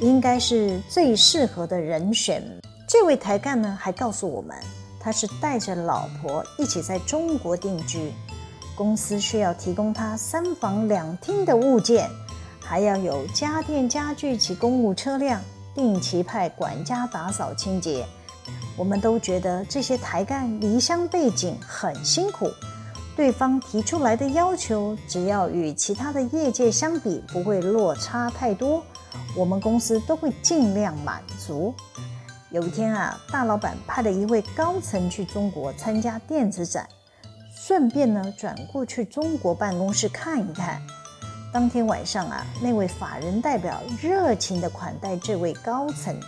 [0.00, 2.42] 应该是最适合的人选。
[2.88, 4.56] 这位台干呢，还告诉我们。
[5.00, 8.12] 他是带着老婆一起在中国定居，
[8.76, 12.08] 公司需要提供他三房两厅的物件，
[12.62, 15.40] 还要有家电家具及公务车辆，
[15.74, 18.06] 定期派管家打扫清洁。
[18.76, 22.48] 我们都觉得这些台干离乡背景很辛苦，
[23.16, 28.82] 对方提出来的要求，只要与其他的业界相比不会落差太多，
[29.36, 31.74] 我们公司都会尽量满足。
[32.52, 36.84] 有一天啊，大老板派了一位高层去中国参加电子展，
[37.56, 40.82] 顺便呢转过去中国办公室看一看。
[41.52, 46.18] 当天晚上啊，那位法人代表热情地款待这位高层，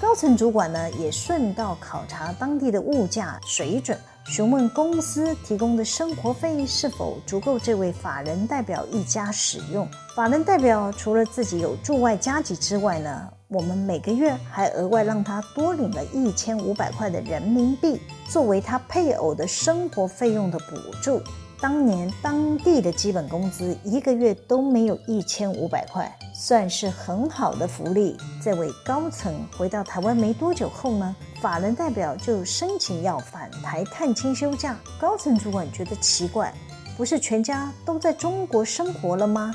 [0.00, 9.88] 高层主管呢也顺道考察当地的物价水准，询问公司提供的生活费是否足够这位法人代表一家使用。
[10.16, 21.22] 法人代表除了自己有驻外加给之外呢，我们每个月还额外让他多领了一千五百块的人民币，作为他配偶的生活费用的补助。
[21.60, 28.16] 当年当地的基本工资一个月都没有一千五百块，算是很好的福利。
[28.42, 34.76] 这位高层回到台湾没多久后呢，法人代表就申请要返台探亲休假。
[35.00, 36.52] 高层主管觉得奇怪，
[36.96, 39.54] 不是全家都在中国生活了吗？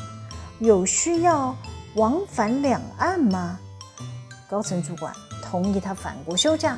[0.59, 1.53] 有需要
[1.95, 3.59] 往返两岸吗？
[4.49, 6.75] 高层主管同意他返国休假，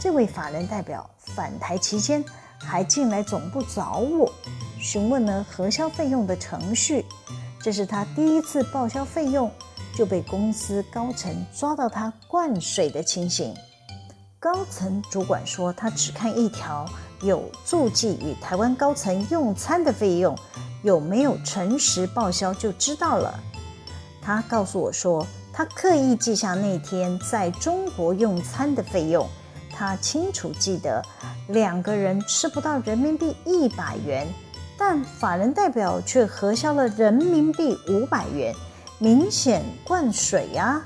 [0.00, 2.24] 这位法人代表返台期间
[2.58, 4.32] 还进来总部找我，
[4.80, 7.04] 询问了核销费用的程序。
[7.60, 9.50] 这是他第一次报销费用，
[9.94, 13.54] 就被公司高层抓到他灌水的情形。
[14.40, 16.86] 高层主管说，他只看一条
[17.20, 20.34] 有注记与台湾高层用餐的费用，
[20.82, 23.38] 有没有诚实报销就知道了。
[24.22, 25.26] 他告诉我说。
[25.52, 29.28] 他刻意记下那天在中国用餐的费用，
[29.70, 31.02] 他清楚记得
[31.48, 34.26] 两个人吃不到人民币一百元，
[34.78, 38.54] 但法人代表却核销了人民币五百元，
[38.98, 40.82] 明显灌水呀！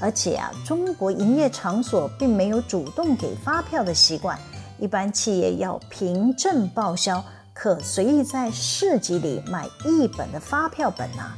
[0.00, 4.38] 而且啊，中国营业场所并没有主动给发票的习惯，
[4.78, 11.36] 一般企业要凭证报销，可随意在市集里买一本的发票本啊。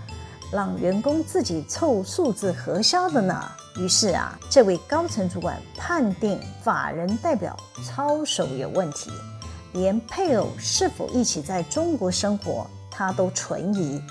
[0.53, 3.41] 让员工自己凑数字核销的呢？
[3.77, 9.11] 于是啊，这位高层主管判定法人代表操守有问题，
[9.73, 14.03] 连配偶是否一起在中国生活他都存疑，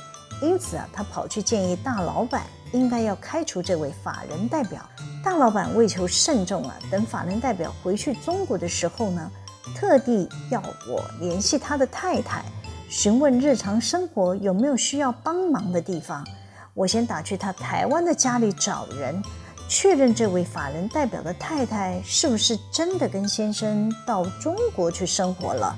[0.42, 4.82] 因此啊，他跑去建议大老板应该要开除这位法人代表。
[5.22, 9.30] 大老板为求慎重啊，等法人代表回去中国的时候呢，
[9.76, 12.46] 特地要我联系他的太太，
[12.90, 16.26] 询问日常生活有没有需要帮忙的地方。
[16.74, 19.22] 我先打去他台湾的家里找人，
[19.68, 25.78] 确认这位法人代表的太太是不是真的跟先生到中国去生活了。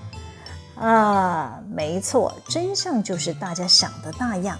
[0.78, 4.57] 啊，没错，真相就是大家想的那样，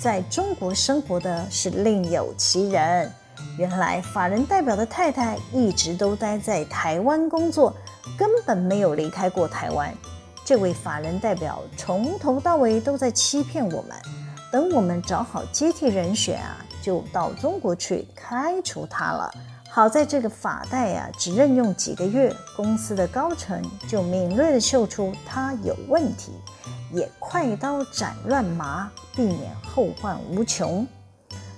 [0.00, 3.08] 在中国生活的是另有其人。
[3.56, 7.72] 原来法人代表的太太一直都待在台湾工作，
[8.18, 9.94] 根本没有离开过台湾。
[10.44, 13.96] 这位法人代表从头到尾都在欺骗我们，
[14.50, 19.32] 等我们找好接替人选啊，就到中国去开除他了。
[19.70, 26.32] 好在这个法代呀、啊，只任用几个月，公司的高层就敏锐地嗅出他有问题，
[26.92, 30.86] 也快刀斩乱麻，避免后患无穷。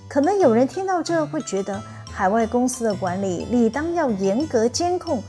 [0.07, 5.21] 可能有人听到这会觉得，海外公司的管理理当要严格监控。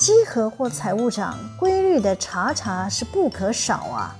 [0.00, 4.16] 稽核或财务长规律的查查是不可少啊。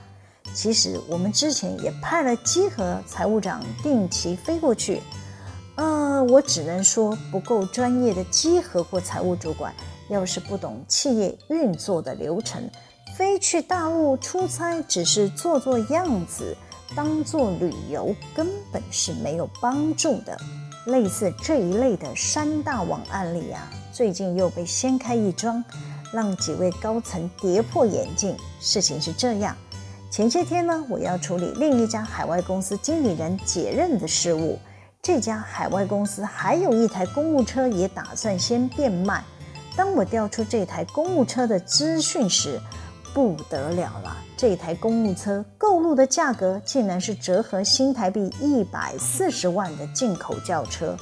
[0.52, 5.00] 其实我们之前也派了稽核财务长定期飞过去。
[5.76, 9.72] 呃，我只能说不够专业的稽核或财务主管，
[10.10, 12.68] 要是不懂企业运作的流程，
[13.16, 16.54] 飞去大陆出差只是做做样子，
[16.94, 20.36] 当做旅游根本是没有帮助的。
[20.84, 23.70] 类似这一类的山大王案例啊。
[23.92, 25.62] 最近又被掀开一桩，
[26.12, 28.36] 让几位高层跌破眼镜。
[28.60, 29.56] 事情是这样：
[30.10, 34.58] 前些天呢，我要处理另一家海外公司经理人解任的事务。
[35.02, 39.24] 这家海外公司还有一台公务车，也打算先变卖。
[39.76, 42.60] 当我调出这台公务车的资讯时，
[43.14, 44.16] 不得了了！
[44.36, 50.96] 这台公务车购入的价格竟然是折合新台币一百四十万的进口轿车。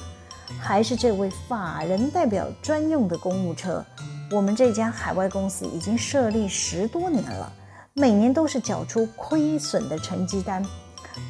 [0.57, 3.83] 还是这位法人代表专用的公务车。
[4.31, 7.51] 我们这家海外公司已经设立十多年了，
[7.93, 10.63] 每年都是缴出亏损的成绩单。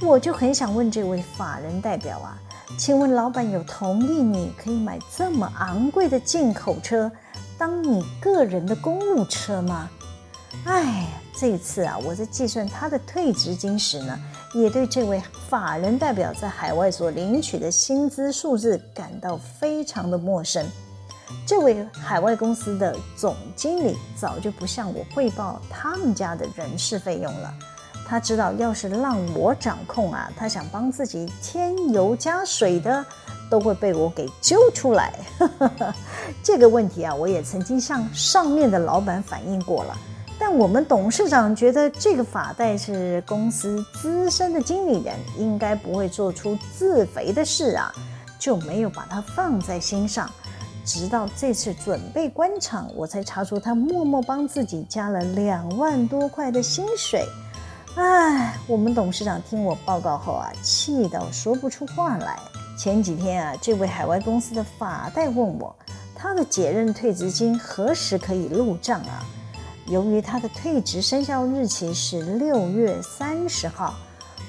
[0.02, 2.38] 我就很想问这位法人代表啊，
[2.78, 7.12] 请问老板有同意你可以买这么昂贵的进口车
[7.58, 9.90] 当你个人的公务车吗？
[10.66, 14.20] 哎，这次啊，我在计算他的退职金时呢。
[14.54, 20.66] 也对这位法人代表在海外所领取的薪资数字感到非常的陌生。
[21.46, 27.54] 这位海外公司的总经理早就不向我汇报他们家的人事费用了。
[28.08, 33.06] 他知道，要是让我掌控啊，他想帮自己添油加水的，
[33.52, 35.14] 都会被我给揪出来。
[36.42, 39.96] 这个问题啊，我也曾经向上面的老板反映过了。
[40.40, 47.92] 但我们董事长觉得这个法代是公司资深的经理人，应该不会做出自肥的事啊，
[48.40, 50.30] 就没有把他放在心上。
[50.86, 57.24] 直到这次准备关厂，我才查出他默默帮自己加了两万多块的薪水。
[57.96, 62.40] 唉，我们董事长听我报告后啊，气到说不出话来。
[62.78, 65.76] 前几天啊，这位海外公司的法代问我，
[66.16, 69.22] 他的解任退职金何时可以入账啊？
[69.90, 73.96] 由于他的退职生效日期是六月三十号，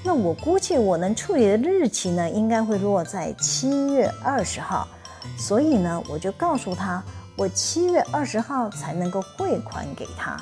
[0.04, 4.86] 那我估计我能处理的日期呢，应该会落在七月二十号。
[5.38, 7.02] 所以呢，我就告诉他，
[7.36, 10.36] 我七月二十号才能够汇款给他。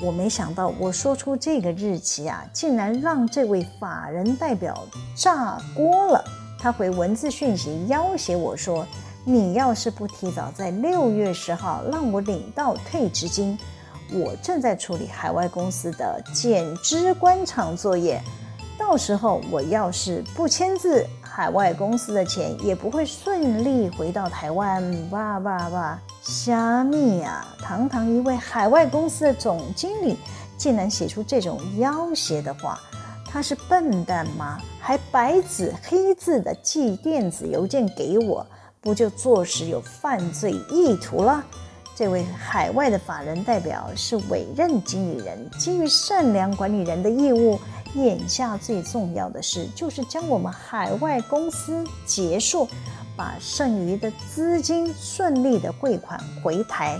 [0.00, 6.24] 我没想到我说出这个日期啊，竟然让这位法人代表炸锅了。
[6.58, 8.84] 他回文字讯息要挟我说
[9.24, 13.56] ：“你要是不提早在六月十号让我领到退职金。”
[14.14, 18.22] 我正在处理海外公司的减资关厂作业，
[18.78, 25.10] 到时候我要是不签字，海外公司的钱也不会顺利回到台湾。
[25.10, 25.98] 哇哇哇！
[26.22, 27.44] 虾米啊！
[27.58, 30.16] 堂堂一位海外公司的总经理，
[30.56, 32.78] 竟然写出这种要挟的话，
[33.26, 34.58] 他是笨蛋吗？
[34.80, 38.46] 还白纸黑字的寄电子邮件给我，
[38.80, 41.44] 不就坐实有犯罪意图了？
[41.96, 47.58] 这位海外的法人代表是委任经理人，基于善良管理人的义务，
[47.94, 52.66] 眼下最重要的事就是将我们海外公司结束，
[53.16, 56.98] 把剩余的资金顺利的汇款回台。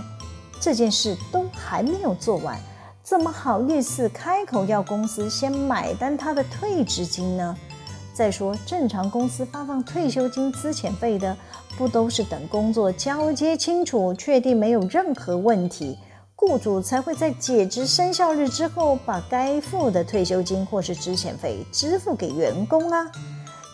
[0.61, 2.57] 这件事都还没有做完，
[3.03, 7.57] 怎么好意思开口要公司先买单他的退职金呢？
[8.15, 11.35] 再说，正常公司发放退休金资遣费的，
[11.77, 15.97] 不都是等工作交接清楚，确定没有任何问题，
[16.33, 23.05] 雇主才会在解职生效日之后，把该付的退休金或是资遣费支付给员工啊。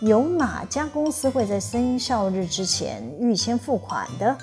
[0.01, 4.35] 有哪家公司会在生效日之前预先付款的？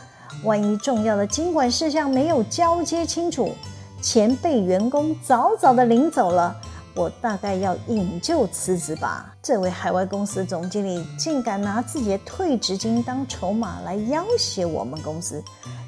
[0.45, 3.51] 万一重要的经管事项没有交接清楚，
[4.01, 6.55] 钱被员工早早的领走了，
[6.99, 9.33] 我大概要引咎辞职吧。
[9.41, 15.41] 这位海外公司总经理竟敢拿自己的退职金当筹码来要挟我们公司，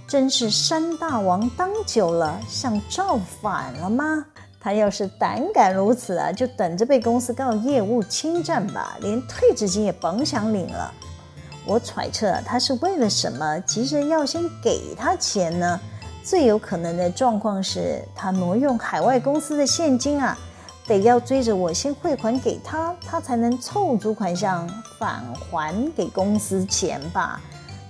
[0.06, 4.24] 真是山大王当久了，想造反了吗？
[4.60, 10.94] 他要是胆敢如此啊，就等着被公司告业务侵占吧，连退职金也甭想领了。
[11.66, 15.80] 我揣测他是为了什么急着要先给他钱呢？
[16.22, 20.38] 最有可能的状况是他挪用海外公司的现金啊，
[20.90, 24.68] 得要追着我先汇款给他，他才能凑足款项
[24.98, 27.40] 返还给公司钱吧？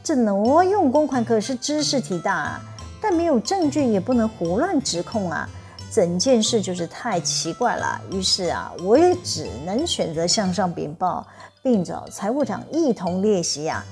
[0.05, 2.61] 这挪用公款可是知事体大啊，
[3.01, 5.49] 但没有证据也不能胡乱指控啊，
[5.91, 7.99] 整件事就是太奇怪了。
[8.13, 11.27] 于是啊，我也只能选择向上禀报。
[11.63, 13.85] 并找财务长一同列席呀！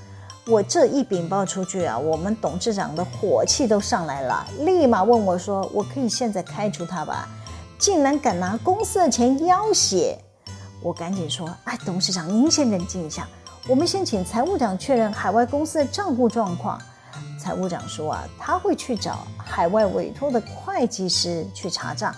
[0.47, 7.29] 我这一禀报出去啊，我们董事长的火气都上来了，立马问我说：“我可以现在开除他吧？
[7.79, 10.19] 竟然敢拿公司的钱要挟！”
[10.83, 13.27] 我赶紧说：“哎，董事长，您先冷静一下，
[13.67, 16.81] 我们先请财务长确认海外公司的账户状况。”
[17.41, 22.15] 财务长说：“啊，他会去找海外委托的会计师去查账。”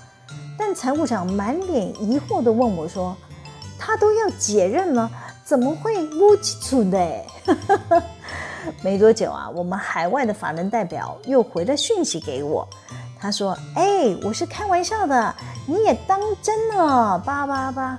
[0.59, 3.17] 但财务长满脸疑惑地问我说
[3.79, 5.11] ：“他都要解任了？”
[5.43, 7.25] 怎么会无基础的？
[8.85, 12.69] 没多久啊，我们海外的法人代表又回了讯息给我，
[13.21, 15.35] 他说：“哎，我是开玩笑的，
[15.67, 17.99] 你也当真了？”叭叭叭，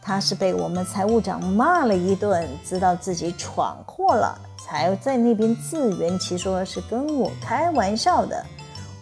[0.00, 8.42] 他是被我们财务长骂了一顿，知道自己闯祸了，才在那边自圆其说是跟我开玩笑的。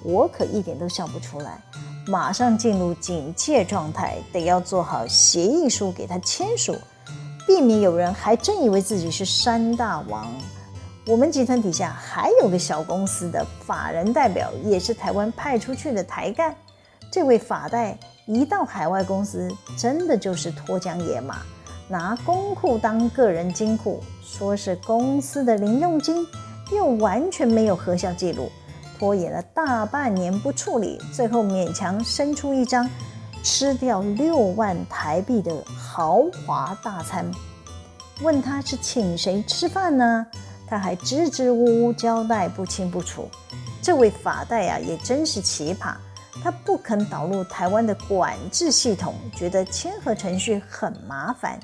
[0.02, 1.60] 我可一点都笑不出来，
[2.08, 6.76] 马上进入警戒状态，得要做好协议书给他签署。
[7.46, 10.26] 避免有人还真以为自己是山大王。
[11.08, 16.54] 我们集团底下还有个小公司的法人代表，也是台湾派出去的台干。
[17.10, 21.38] 这位法代一到海外公司，真的就是脱缰野马，
[21.88, 26.26] 拿公库当个人金库，说是公司的零用金，
[26.70, 28.52] 又完全没有核销记录，
[28.98, 32.86] 拖延了大半年不处理，最后勉强伸出一张。
[33.42, 37.24] 吃掉六万台币的豪华大餐，
[38.20, 40.26] 问他是请谁吃饭呢？
[40.68, 43.28] 他还支支吾吾交代不清不楚。
[43.80, 45.94] 这位法代啊，也真是奇葩，
[46.42, 51.58] 他不肯导入台湾的管制系统，觉得签合程序很麻烦。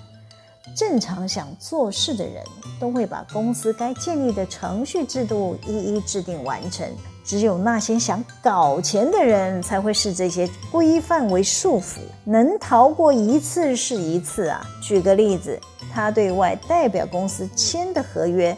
[0.74, 2.42] 正常想做事的人
[2.80, 6.88] 都会把公司该建立的程序制度一一制定完成。
[7.22, 14.62] 只有那些想搞钱的人才会视这些规范为束缚，能逃过一次是一次啊！
[14.82, 15.58] 举个例子，
[15.92, 18.54] 他对外代表公司签的合约，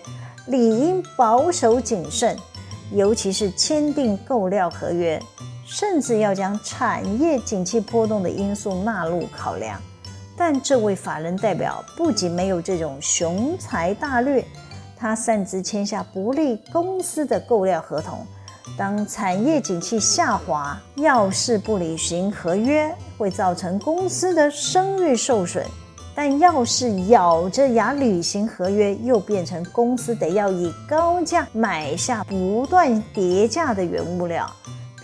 [0.46, 2.36] 理应保守谨慎，
[2.92, 5.20] 尤其是签订购料合约，
[5.64, 9.80] 甚至要将产业景气波动的因素纳入考量。
[10.36, 14.44] 但这位法人代表不仅没有这种雄才大略，
[14.96, 18.26] 他擅自签下不利公司的购料合同。
[18.76, 25.64] 当产业景气下滑，要是不履行合约，会造成公司的声誉受损；
[26.16, 34.50] 但要是咬着牙履行合约，又变成公司得要以高价买下不断跌价的原物料。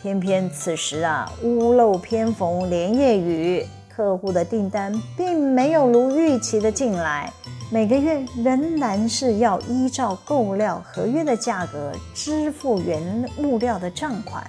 [0.00, 7.30] 偏偏此时啊，屋漏偏逢连夜雨，客户的订单并没有如预期的进来。
[7.70, 13.00] 每个月仍然是要依照购料合约的价格支付原
[13.38, 14.44] 物料的账款，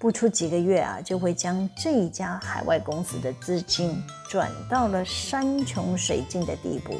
[0.00, 6.94] 不出几个月啊，就会将这一家海外公司的资金转到了山穷水尽的地步。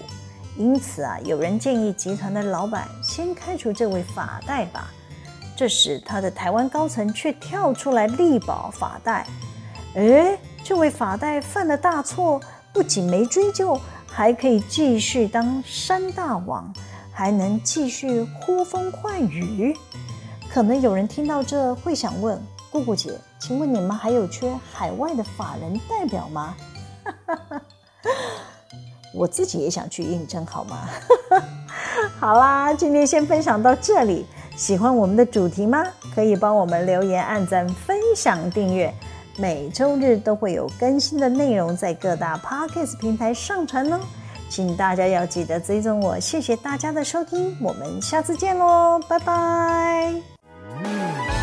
[0.58, 4.90] 因此啊，有人建议集团的老板先开除这位法代吧。
[5.56, 9.26] 这时，他的台湾高层却跳出来力保法代。
[9.94, 12.38] 诶，这位法代犯了大错，
[12.70, 13.80] 不仅没追究。
[14.12, 16.70] 还可以继续当山大王，
[17.12, 19.74] 还能继续呼风唤雨。
[20.52, 22.38] 可能有人听到这会想问：
[22.70, 26.54] 姑姑姐，请问你们还有缺海外的法人代表吗？
[29.12, 30.88] 我自己也想去应征，好吗？
[32.20, 34.26] 好啦，今天先分享到这里。
[34.56, 35.84] 喜欢我们的主题吗？
[36.14, 38.92] 可以帮我们留言、按赞、分享、订阅。
[39.36, 43.98] 每周日都会有更新的内容在各大 Podcast 平台上传哦，
[44.50, 46.20] 请大家要记得追踪我。
[46.20, 51.39] 谢谢大家的收听，我们下次见喽，拜拜。